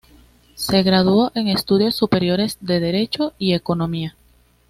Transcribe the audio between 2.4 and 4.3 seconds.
de derecho y economía.